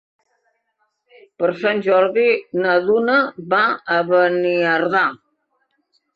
Per 1.43 1.49
Sant 1.63 1.81
Jordi 1.87 2.23
na 2.65 2.73
Duna 2.87 3.19
va 3.53 3.61
a 3.99 4.01
Beniardà. 4.09 5.05